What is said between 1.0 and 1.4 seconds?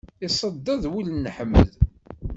n